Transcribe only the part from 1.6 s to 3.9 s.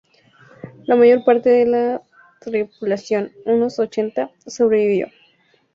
la tripulación —unos